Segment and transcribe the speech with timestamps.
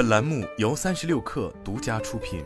[0.00, 2.42] 本栏目由三十六氪独家出品。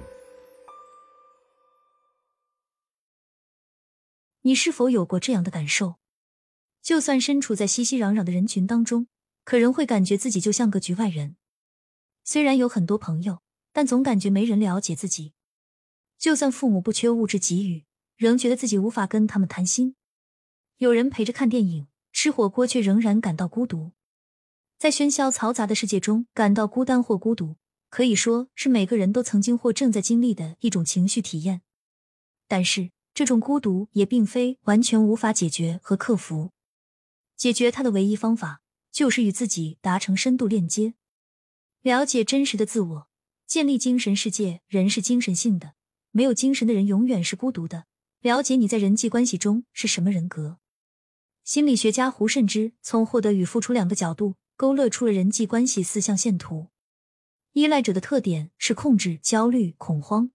[4.41, 5.95] 你是否有过这样的感受？
[6.83, 9.07] 就算身处在熙熙攘攘的人群当中，
[9.45, 11.37] 可仍会感觉自己就像个局外人。
[12.25, 13.41] 虽然有很多朋友，
[13.73, 15.33] 但总感觉没人了解自己。
[16.19, 17.85] 就算父母不缺物质给予，
[18.17, 19.95] 仍觉得自己无法跟他们谈心。
[20.79, 23.93] 有人陪着看电影、吃火锅，却仍然感到孤独。
[24.79, 27.57] 在喧嚣嘈杂的世界中，感到孤单或孤独，
[27.89, 31.63] 可以说是每个人都曾经或正在经历的一种情绪体验。
[32.47, 36.51] 但是，这种孤独也并非完全无法解决和克服。
[37.37, 38.61] 解决它的唯一方法，
[38.93, 40.95] 就是与自己达成深度链接，
[41.81, 43.09] 了解真实的自我，
[43.47, 44.61] 建立精神世界。
[44.69, 45.75] 人是精神性的，
[46.11, 47.87] 没有精神的人永远是孤独的。
[48.21, 50.59] 了解你在人际关系中是什么人格。
[51.43, 54.37] 心理学家胡慎之从获得与付出两个角度。
[54.57, 56.69] 勾勒出了人际关系四象限图。
[57.53, 60.31] 依赖者的特点是控制、焦虑、恐慌。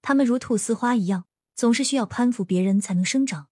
[0.00, 3.48] 他们如菟丝花一样，总是需要攀附别人才能生长。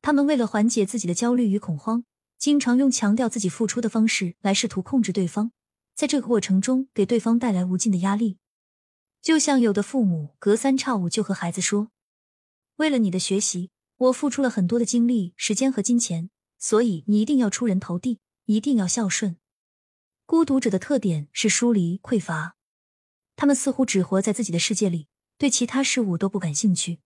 [0.00, 2.04] 他们为了缓解自己的焦虑与恐慌，
[2.36, 5.52] 经常用强调自己付出的方式来试图控制对方，
[5.94, 8.38] 在这个过程中给对方带来无尽的压力。
[9.20, 11.92] 就像有的父母隔三差五就和孩子说
[12.78, 19.36] ：“为了你的学习，我付出了很多的精力、时间和金钱，所以你一定要出人头地。”一定要孝顺。
[20.26, 22.56] 孤独者的特点是疏离、匮乏，
[23.36, 27.00] 他们似乎只活在自己的世界里，对其他事物都不感兴趣。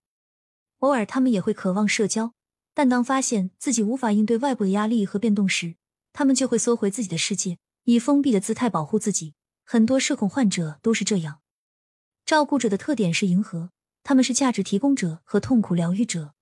[0.78, 2.34] 偶尔，他们也会渴望社交，
[2.74, 5.76] 但当发现自己无法应对外部的压力和变动时，
[6.12, 9.34] 他们就会缩回自己的世界，以封闭的姿态保护自己。
[9.64, 11.40] 很多社恐患者都是这样。
[12.24, 13.70] 照顾者的特点是迎合，
[14.04, 16.34] 他们是价值提供者和痛苦疗愈者。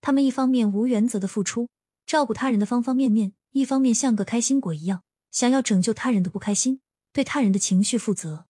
[0.00, 1.68] 他们一方面无原则的付出，
[2.04, 3.32] 照顾他人的方方面面。
[3.52, 6.80] 一方面像个开心果一样，想要拯救他人的不开心，
[7.12, 8.46] 对他人的情绪负责。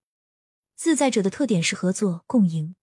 [0.75, 2.75] 自在者的特点是合作共赢，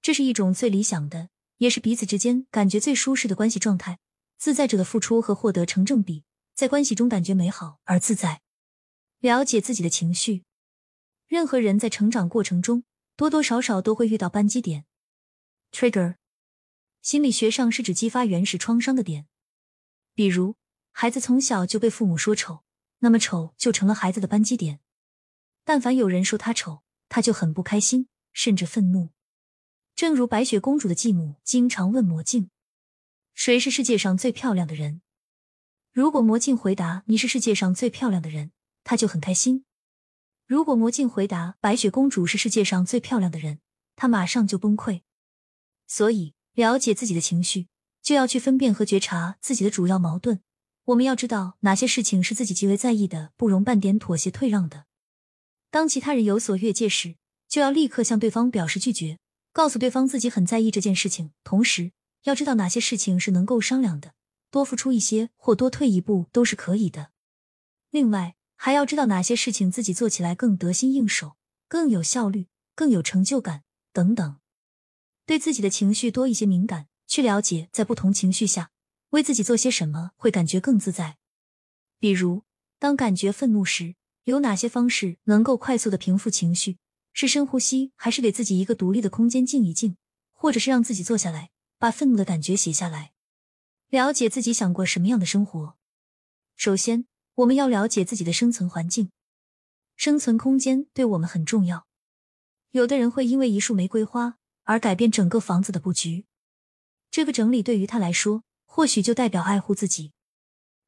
[0.00, 3.98] 这是一种最理想的，也是彼此之间感觉最舒适的关系状态。
[4.38, 6.24] 自在者的付出和获得成正比，
[6.54, 8.42] 在关系中感觉美好而自在。
[9.18, 10.44] 了解自己的情绪，
[11.26, 12.84] 任何人在成长过程中
[13.16, 14.84] 多多少少都会遇到扳机点
[15.72, 16.16] （trigger）。
[17.02, 19.26] 心理学上是指激发原始创伤的点，
[20.14, 20.54] 比如。
[20.92, 22.62] 孩子从小就被父母说丑，
[23.00, 24.80] 那么丑就成了孩子的扳机点。
[25.64, 29.10] 但凡有人说他丑，他就很不开心，甚至愤怒。
[29.94, 32.50] 正如白雪公主的继母经常问魔镜
[33.34, 35.02] ：“谁是世界上最漂亮的人？”
[35.92, 39.64] 如果魔镜回答“你是世界上最漂亮的人”，他就很开心；
[40.46, 43.60] 如果魔镜回答“白雪公主是世界上最漂亮的人”，
[43.94, 45.02] 他马上就崩溃。
[45.86, 47.68] 所以，了解自己的情绪，
[48.00, 50.42] 就要去分辨和觉察自己的主要矛盾。
[50.92, 54.84] 我们要知道哪些事情是自己极为在意的，不容半点妥协退让的。
[55.70, 57.16] 当其他人有所越界时，
[57.48, 59.18] 就要立刻向对方表示拒绝，
[59.52, 61.32] 告诉对方自己很在意这件事情。
[61.44, 61.92] 同时，
[62.24, 64.12] 要知道哪些事情是能够商量的，
[64.50, 67.10] 多付出一些或多退一步都是可以的。
[67.90, 71.36] 另外，还要知道哪些事情自己做起来更得心应手、
[71.68, 73.62] 更有效率、更有成就感
[73.94, 74.36] 等等。
[75.24, 78.70] 对自己的情绪多一些敏感，去了解在不同情绪下。
[79.12, 81.18] 为自己做些什么会感觉更自在？
[81.98, 82.44] 比如，
[82.78, 86.78] 当感觉愤怒时，有哪些方式能够快速的平复情绪？
[87.12, 89.98] 是深呼吸，还是给自己一个独立的空间静一静？
[90.32, 93.12] 或者是让自己坐下来，把愤怒的感觉写下来？
[93.90, 95.76] 了解自己想过什么样的生活？
[96.56, 99.10] 首先，我们要了解自己的生存环境，
[99.94, 101.86] 生存空间对我们很重要。
[102.70, 106.24] 有的人会因为一束玫瑰花而改变整个房子的布局，
[107.10, 108.44] 这个整理对于他来说。
[108.74, 110.12] 或许就代表爱护自己，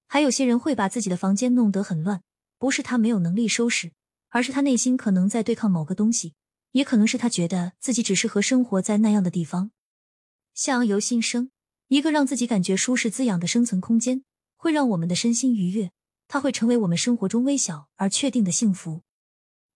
[0.07, 2.23] 还有些人会把自己的房间弄得很乱，
[2.57, 3.93] 不是他没有能力收拾，
[4.31, 6.33] 而是他内心可能在对抗某个东西，
[6.73, 9.71] 也可能是他觉得自己只适合生活在那样的地方。
[10.55, 11.51] 相由心生，
[11.89, 14.25] 一个让自己感觉舒适滋养的生存空间，
[14.57, 15.91] 会让我们的身心愉悦，
[16.27, 19.03] 它会成为我们生活中微小而确定的幸福。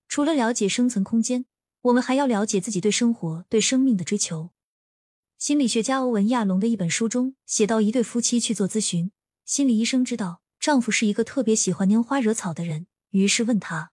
[0.08, 1.44] 除了了解生存空间，
[1.82, 4.48] 我们还要了解自己对生活、对生命的追求。
[5.38, 9.12] 心理学家欧文·亚龙的一本书中写到，一对夫妻去做咨询，
[9.44, 13.92] 心理医生知道丈夫是一个特别喜欢拈花惹草的人，于是问他：“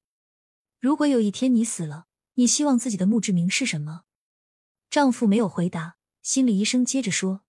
[0.81, 4.01] 如果有一天你死了，你希望自己的墓志铭是什么？”
[4.89, 5.97] 丈夫没有回答。
[6.23, 7.41] 心理医生接着说：“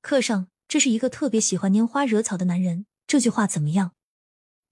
[0.00, 3.96] 课上这是一个特别喜欢拈花惹草的男人。”这句话怎么样？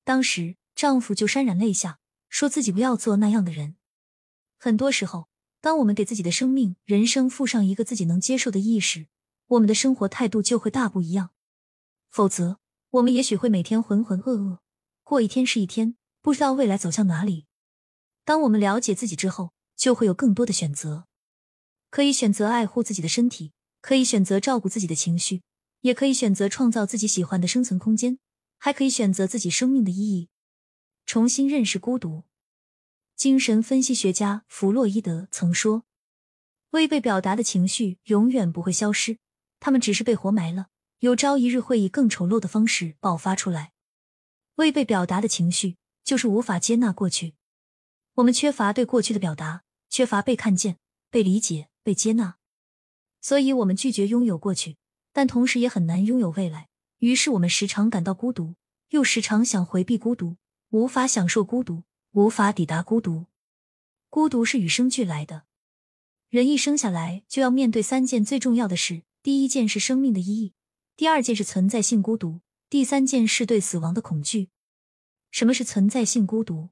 [0.05, 3.75] 当时丈夫就潸然泪下，说自己不要做那样的人。
[4.57, 5.27] 很多时候。
[5.67, 9.09] 当我们给自己的生命、人生附上一个自己能接受的意识，
[9.49, 11.31] 我们的生活态度就会大不一样。
[12.09, 12.61] 否则，
[12.91, 14.59] 我们也许会每天浑浑噩噩，
[15.03, 17.47] 过一天是一天，不知道未来走向哪里。
[18.25, 21.09] 当我们了解自己之后，就会有更多的选择，
[21.91, 25.43] 可以选择爱护自己的身体，可以选择照顾自己的情绪，
[25.81, 28.21] 也可以选择创造自己喜欢的生存空间，
[28.57, 30.29] 还可以选择自己生命的意义，
[31.05, 32.23] 重新认识孤独。
[33.17, 35.85] 精神分析学家弗洛伊德曾说
[36.73, 39.17] ：“未被表达的情绪永远不会消失，
[39.59, 40.67] 他们只是被活埋了，
[40.99, 43.73] 有朝一日会以更丑陋的方式爆发出来。
[44.57, 47.35] 未被表达的情绪就是无法接纳过去，
[48.17, 50.77] 我们缺乏对过去的表达，缺乏被看见、
[51.09, 52.37] 被理解、被接纳，
[53.23, 54.77] 所以我们拒绝拥有过去，
[55.15, 56.69] 但同时也很难拥有未来。
[56.99, 58.57] 于是我们时常感到孤独，
[58.91, 60.37] 又时常想回避孤独，
[60.69, 61.85] 无法享受孤独。”
[62.17, 63.27] 无法抵达孤独，
[64.09, 65.43] 孤独是与生俱来的。
[66.31, 70.55] 人一生下来就要面对三件最重要的事：第一件是生命的意义，
[70.97, 72.41] 第二件是存在性孤独，
[72.71, 74.49] 第三件是对死亡的恐惧。
[75.31, 76.71] 什么是存在性孤独？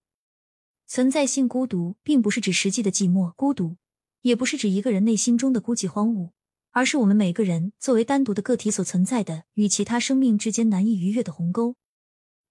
[0.86, 3.76] 存在性孤独并不是指实际的寂寞孤独，
[4.22, 6.30] 也不是指一个人内心中的孤寂荒芜，
[6.70, 11.76] 而是我们每个人作为单独的个体所存在的与其他生命之间难以逾越的鸿沟。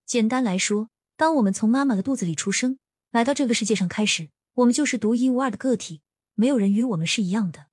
[0.05, 2.77] 简单来说，当我们从妈妈的肚子里出生。
[3.13, 6.01] 来到这个世界上开始，我们就是独一无二的个体，
[6.33, 7.67] 没有人与我们是一样的。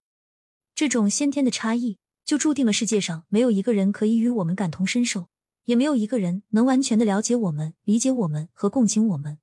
[0.74, 1.96] 这种先天的差异，
[2.26, 5.28] 就注定了世界上没有一个人可以与我们感同身受，
[5.64, 9.38] 也没有一个人能完全的了解我们、理解我们和共情我们。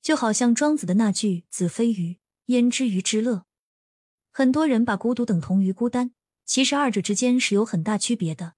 [0.00, 3.44] 就好像庄子的那句“子非鱼，焉知鱼之乐”。
[4.30, 6.12] 很多人把孤独等同于孤单，
[6.44, 8.54] 其实二者之间是有很大区别的。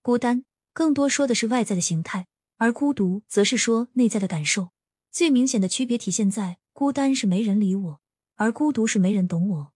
[0.00, 2.26] 孤单更多说的是外在的形态，
[2.56, 4.70] 而孤独则是说内在的感受。
[5.14, 8.00] 最明显的区别体现在孤单是没人理我，
[8.34, 9.72] 而孤独是没人懂我。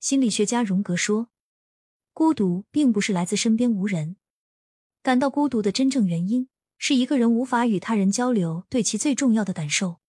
[0.00, 1.28] 心理学家荣格说，
[2.12, 4.16] 孤独并不是来自身边无人，
[5.02, 10.00] 感到孤独的真正原因是一个人无法与他人交流对其最重要的感受。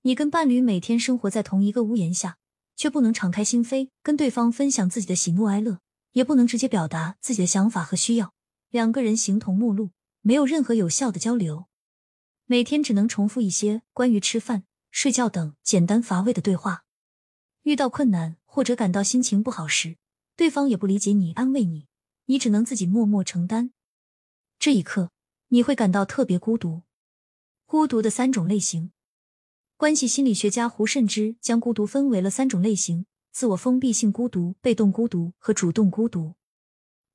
[0.00, 2.38] 你跟伴侣每天生活在同一个屋檐下，
[2.74, 5.80] 却不能敞开心扉跟对方分享自己的喜怒哀乐，
[6.12, 8.32] 也不能直接表达自己的想法和需要，
[8.70, 9.90] 两个人形同陌路，
[10.22, 11.66] 没有任何有效的交流。
[12.46, 16.84] 每天只能重复一些关于吃饭、睡觉等简单乏味的对话。
[17.62, 19.96] 遇到困难或者感到心情不好时，
[20.36, 21.86] 对方也不理解你、安慰你，
[22.26, 23.72] 你只能自己默默承担。
[24.58, 25.10] 这一刻，
[25.48, 26.82] 你会感到特别孤独。
[27.64, 28.92] 孤独的三种类型，
[29.78, 36.34] 关系心理学家胡慎之将孤独分为了三种类型：自我封闭性孤独、被动孤独和主动孤独。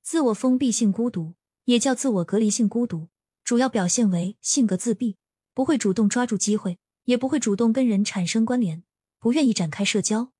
[0.02, 1.34] 自我封闭性孤独
[1.66, 3.08] 也叫自我隔离性孤独，
[3.44, 5.18] 主要表现为性格自闭。
[5.60, 8.82] 不会主动抓住机会，也不会主动跟人产生关联，
[9.18, 10.32] 不愿意展开社交，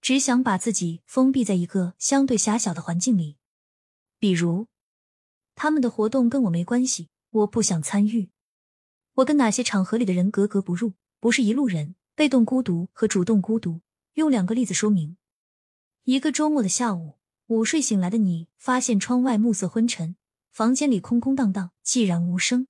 [0.00, 3.38] 只想把自己封闭在一个相对狭小的环境里。
[4.20, 4.68] 比如，
[5.56, 8.30] 他们的活动跟我没关系，我不想参与。
[9.14, 11.96] 我跟哪些场合里的人格格不入，不是一路人。
[12.14, 13.80] 被动孤独和主动孤独，
[14.14, 15.16] 用两个例子说明。
[16.04, 20.14] 一个周末的下午，午睡醒来的你，发现窗外暮色昏沉，
[20.52, 22.68] 房间里空空荡荡，寂然无声。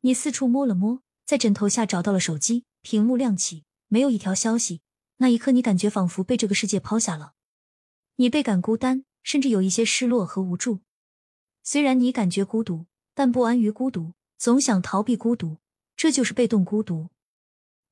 [0.00, 4.80] 你四处摸了摸，在枕头下找到了手机，屏幕亮起，没有一条消息。
[5.16, 7.34] 那一刻，你感觉仿佛被这个世界抛下了，
[8.16, 10.80] 你倍感孤单，甚至有一些失落和无助。
[11.64, 15.58] 虽然你感觉孤独，但不安于孤独，总想逃避孤独，
[15.96, 17.08] 这就是被动孤独。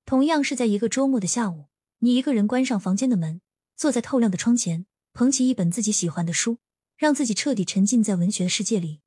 [0.05, 1.67] 同样是在一个周末的下午，
[1.99, 3.41] 你一个人关上房间的门，
[3.75, 6.59] 坐在透亮的窗前，捧起一本自己喜欢的书，
[6.97, 9.01] 让自己彻底沉浸在文学世界里。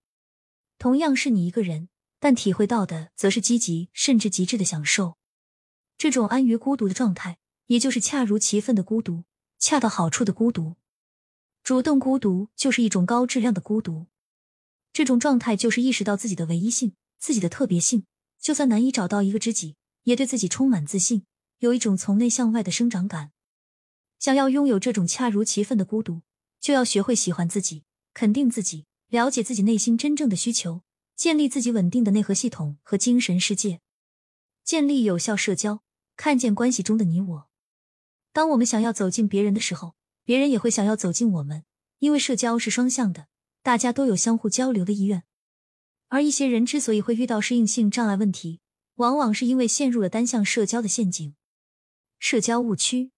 [0.77, 1.87] 同样是你一个人。
[2.19, 5.17] 但体会到的则是积极甚至极致的享受，
[5.97, 9.23] 这种安于孤独的状态，也就是恰如其分的孤独，
[9.57, 10.75] 恰到好处的孤独。
[11.63, 14.07] 主动孤独就是一种高质量的孤独，
[14.91, 18.05] 这种状态就是意识到自己的唯一性、自己的特别性，
[18.39, 21.25] 就算难以找到一个知己，也对自己充满自信，
[21.59, 23.31] 有一种从内向外的生长感。
[24.17, 26.21] 想要拥有这种恰如其分的孤独，
[26.59, 27.83] 就要学会喜欢自己，
[28.13, 30.81] 肯定自己，了解自己内心真正的需求。
[31.19, 33.81] 建立自己稳定的内核系统和精神世界，
[34.63, 35.83] 建立有效社交，
[36.15, 37.49] 看见关系中的你我。
[38.31, 41.65] 当我们想要走进别人的时候，别人也会想要走进我们，
[41.97, 43.27] 因为社交是双向的，
[43.61, 45.23] 大家都有相互交流的意愿。
[46.07, 48.61] 而一些人之所以会遇到适应性障碍问题，
[48.95, 51.35] 往往是因为陷入了单向社交的陷阱。
[52.17, 53.11] 社交误区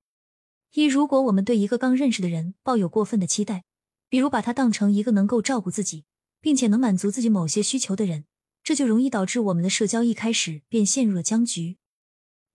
[0.72, 3.66] 一：如果我们对一个刚认识的人抱有过分的期待，
[4.10, 6.06] 比如把他当成一个能够照顾自己。
[6.42, 8.26] 并且能满足自己某些需求的人，
[8.64, 11.78] 这就容易导致我们的社交一开始便陷入了僵局。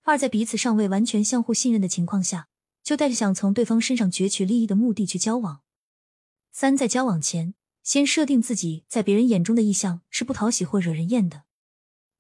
[0.02, 2.49] 二，在彼此尚未完全相互信任的情况下，
[2.83, 5.62] 就带着想从对方身上攫取利益的目的去交往。
[6.52, 11.45] 三，在交往前，先设定自己在别人眼中的意向是不讨喜或惹人厌的。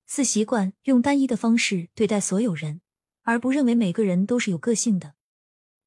[0.06, 2.80] 四，习惯用单一的方式对待所有人，
[3.22, 5.14] 而不认为每个人都是有个性的。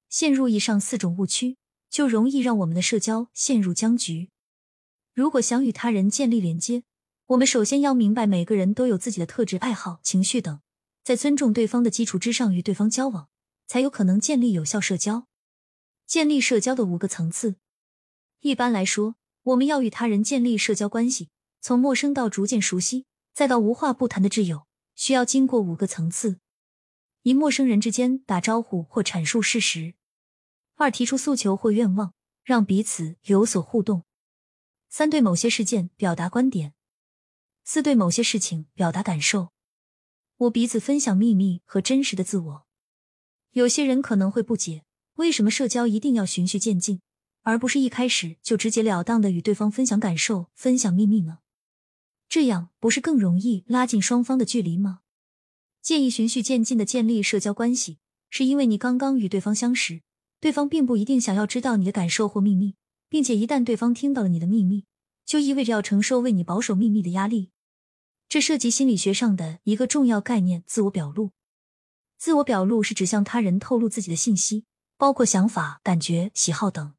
[0.10, 1.58] 陷入以上四种误区，
[1.90, 4.30] 就容易让我们的社交陷入僵局。
[5.20, 6.84] 如果想与他人建立连接，
[7.26, 10.62] 我们首先要明白每个人都有自己的特质、爱好、情绪等，
[11.04, 13.28] 在尊重对方的基础之上与对方交往，
[13.68, 15.28] 才有可能建立有效社交。
[16.08, 17.58] 建立社交的五个层次，
[18.40, 21.28] 一般来说，我们要与他人建立社交关系，
[21.60, 26.40] 从陌生到逐渐熟悉，再到无话不谈的挚友，需要经过五个层次：
[27.24, 29.96] 一、陌生人之间打招呼或阐述事实；
[30.78, 34.04] 二、提出诉求或愿望，让彼此有所互动；
[34.90, 36.72] 三、对某些事件表达观点；
[37.64, 39.54] 四、对某些事情表达感受；
[40.40, 42.66] 五、彼此分享秘密和真实的自我。
[43.52, 44.84] 有些人可能会不解。
[45.16, 47.02] 为什么社交一定要循序渐进，
[47.42, 51.40] 而不是一开始就直截了当的与对方分享感受、分享秘密呢？
[52.30, 55.02] 这样不是更容易拉近双方的距离吗？
[55.82, 60.04] 建议循序渐进的建立社交关系，是因为你刚刚与对方相识，
[60.40, 62.76] 对方并不一定想要知道你的感受或秘密，
[63.10, 64.86] 并且一旦对方听到了你的秘密，
[65.26, 67.52] 就意味着要承受为你保守秘密的压力。
[68.30, 71.32] 这涉及心理学上的一个重要概念——自我表露。
[72.18, 74.66] 自我表露是指向他人透露自己的信息。
[75.00, 76.94] 包括想法、感觉、喜好等。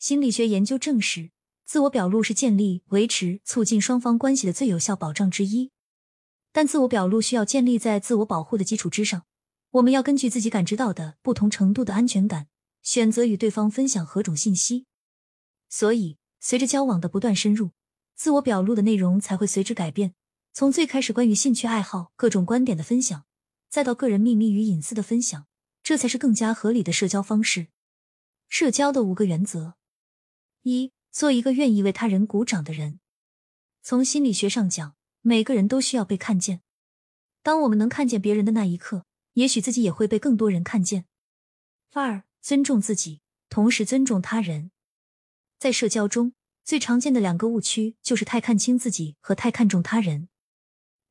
[0.00, 1.30] 心理学研究证实，
[1.64, 5.70] 自我表露是建立、维持、促进双方关系的最有效保障之一。
[6.50, 9.22] 但自我表露需要建立在自我保护的基础之上。
[9.70, 12.48] 我们要根据自己感知到的不同程度的安全感，
[12.82, 14.86] 选择与对方分享何种信息。
[15.74, 17.72] 所以，随着交往的不断深入，
[18.14, 20.14] 自我表露的内容才会随之改变。
[20.52, 23.24] 从最开始关于兴趣爱好、各种观点的分享，
[23.68, 25.48] 再到个人秘密与隐私的分享。
[25.82, 27.66] 这才是更加合理的社交方式。
[28.48, 29.74] 社交的五个原则：
[30.62, 33.00] 一、做一个愿意为他人鼓掌的人。
[33.82, 36.62] 从心理学上讲，每个人都需要被看见。
[37.42, 41.06] 当我们能看见别人的那一刻，也许自己也会被更多人看见。
[41.94, 44.70] 二、尊重自己，同时尊重他人。
[45.58, 46.34] 在社交中
[46.64, 50.28] 最常见的两个误区就是太看清自己和太看重他人。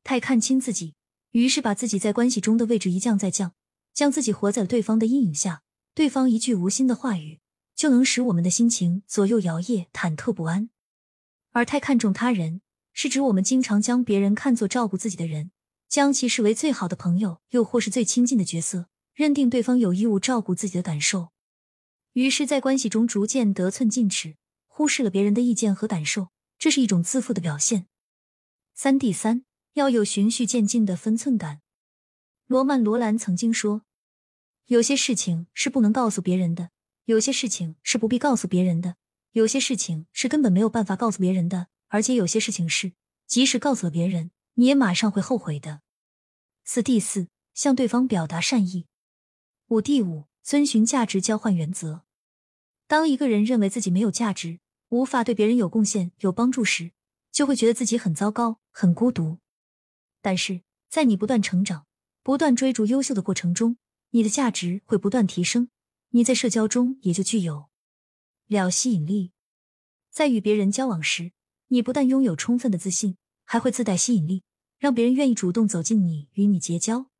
[0.02, 0.94] 太看清自己，
[1.32, 3.52] 于是把自己在关系中的位置一降再降。
[3.94, 5.62] 将自己活在了对方的阴影下，
[5.94, 7.38] 对方一句无心的话语
[7.76, 10.68] 就能使我们的心情左右摇曳、忐忑不安。
[11.52, 12.60] 而太看重他人，
[12.92, 15.52] 是指我们经常将别人看作照顾自己的人，
[15.88, 21.28] 将其视为最好的朋友，又或是最亲近的角色，认定对方有义务照顾自己的感受，
[22.14, 26.28] 于是，在关系中逐渐得寸进尺，忽视了别人的意见和感受，
[26.58, 27.88] 这是一种自负的表现。
[28.72, 31.60] 三第三，要有循序渐进的分寸感。
[32.46, 33.82] 罗曼·罗兰曾经说
[34.66, 36.70] ：“有些事情是不能告诉别人的，
[37.06, 38.94] 有些事情是不必告诉别人的，
[39.32, 42.92] 有些事情是根本没有办法告诉别人的，而且有些事情是
[43.26, 45.80] 即使告诉了别人，你也马上会后悔的。”
[46.62, 48.86] 四第四，向对方表达善意。
[49.66, 52.03] 五第五，遵循价值交换原则。
[52.86, 56.92] 当一个人认为自己没有价值，无法对别人有贡献、有帮助时，
[57.32, 59.38] 就会觉得自己很糟糕、很孤独。
[60.20, 61.86] 但是在你不断成长。
[62.22, 63.76] 不断追逐优秀的过程中，
[64.12, 65.68] 你的价值会不断提升，
[66.08, 67.66] 你在社交中也就具有
[68.46, 69.32] 了吸引力。
[70.10, 71.32] 在与别人交往时，
[71.68, 74.42] 你不但拥有充分的自信，还会自带吸引力，
[74.78, 77.10] 让别人愿意主动走进你，与你结交。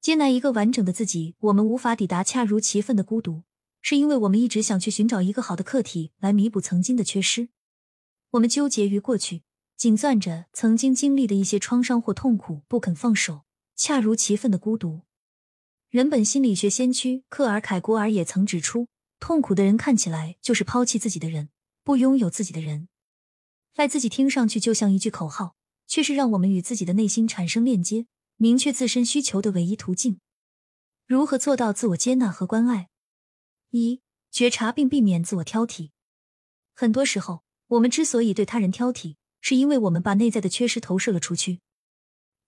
[0.00, 3.42] 接纳一个完整的自己，我们无法抵达恰如其分的孤独，
[3.82, 7.48] 是因为我们一直想去寻找一个好的客体来弥补曾经的缺失。
[8.30, 9.42] 我们纠结于过去，
[9.76, 13.42] 紧攥着曾经经历的一些创伤或痛苦，不肯放手。
[13.74, 15.00] 恰如其分的孤独。
[15.90, 18.86] 人本心理学先驱克尔凯郭尔也曾指出，
[19.18, 21.48] 痛苦的人看起来就是抛弃自己的人，
[21.82, 22.88] 不拥有自己的人。
[23.74, 25.56] 爱自己听上去就像一句口号，
[25.88, 30.20] 却是让我们与自己的内心产生链接、明确自身需求的唯一途径。
[31.06, 32.88] 如何做到自我接纳和关爱？
[33.72, 34.00] 一、
[34.30, 35.90] 觉察并避免自我挑剔。
[36.72, 41.60] 很多时候，我们之所以对他人挑剔，是因为我们把内在的缺失投射了出去。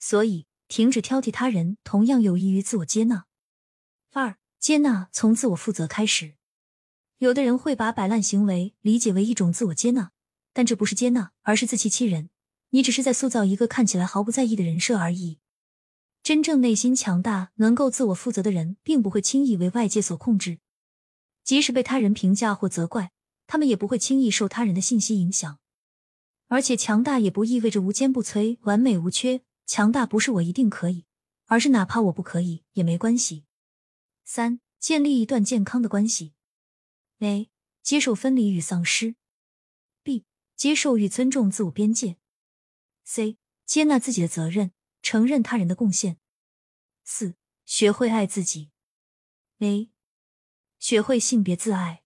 [0.01, 0.47] 所以。
[0.67, 3.27] 停止挑剔他人，同样有益于自我接纳。
[4.13, 6.37] 二、接纳从自我负责开始。
[7.19, 10.13] 有的人会把摆烂行为理解为一种自我接纳，
[10.55, 12.31] 但这不是接纳，而是自欺欺人。
[12.71, 15.39] 你只是在塑造一个看起来毫不在意的人设而已。
[16.23, 20.61] 真正内心强大、能够自我负责的人，并不会轻易为外界所控制。
[21.45, 23.13] 即使被他人评价或责怪，
[23.47, 25.61] 他们也不会轻易受他人的信息影响。
[26.49, 29.43] 而且，强大也不意味着无坚不摧、完美无缺。
[29.67, 31.07] 强大不是我一定可以，
[31.47, 33.45] 而是哪怕我不可以也没关系。
[34.25, 36.35] 三、建立一段健康的关系。
[37.21, 37.49] A、
[37.83, 39.17] 接受分离与丧失。
[40.03, 42.19] B、接受与尊重自我边界。
[43.05, 46.19] C、接纳自己的责任，承认他人的贡献。
[47.05, 48.71] 四、学会爱自己。
[49.61, 49.91] A，
[50.85, 52.03] 学会性别自爱。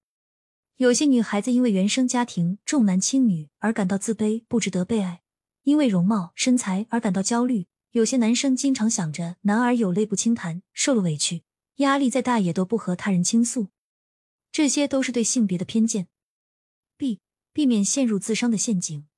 [0.77, 5.25] 有些女孩子因为原生家庭重男轻女而感到自卑，不值得被爱；
[5.65, 7.67] 因为容貌身材而感到焦虑。
[7.91, 11.43] 有些男生经常想着男儿有泪不轻弹，受了委屈，
[11.79, 13.67] 压力再大也都不和他人倾诉。
[14.53, 16.07] 这些都是对性别的偏见。
[16.97, 17.19] B，
[17.53, 19.09] 避免陷入自伤的陷阱。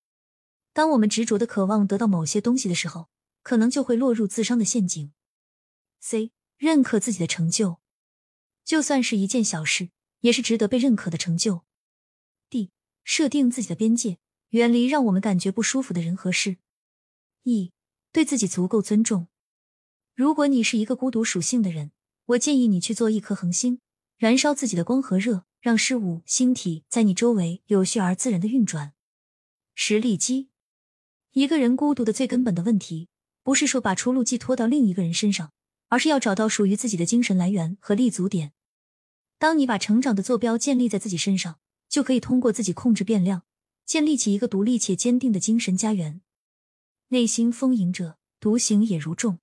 [0.72, 3.10] 当我们执着的渴望得到某些东西的时候，
[3.42, 5.12] 可能就会落入自伤的陷阱。
[6.00, 7.79] C，认可自己的成就，
[8.70, 9.90] 就算是一件小事。
[10.20, 11.62] 也是值得被认可的成就。
[12.50, 12.68] D，
[13.04, 14.18] 设定自己的边界，
[14.50, 16.58] 远离让我们感觉不舒服的人和事。
[17.44, 17.72] E，
[18.12, 19.28] 对自己足够尊重。
[20.14, 21.92] 如果你是一个孤独属性的人，
[22.26, 23.80] 我建议你去做一颗恒星，
[24.18, 28.92] 燃烧自己的光和热，让事物、星体在你周围有序而自然的运转。
[29.74, 30.50] 实力机，
[31.32, 33.08] 一个人孤独的最根本的问题，
[33.42, 35.50] 不是说把出路寄托到另一个人身上，
[35.88, 38.52] 而是要找到属于自己的精神来源和立足点。
[39.40, 43.44] 当你把成长的坐标建立在自己身上，就可以通过自己控制变量，
[43.86, 46.20] 建立起一个独立且坚定的精神家园。
[47.08, 49.38] 内心丰盈者，独行也如众。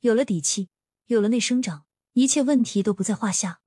[0.00, 0.68] 有了底气，
[1.06, 3.60] 有了内生长，一切问题都不在话下。